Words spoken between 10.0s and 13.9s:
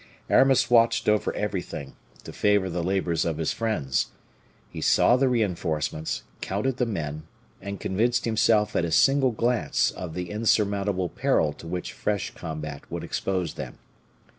the insurmountable peril to which fresh combat would expose them.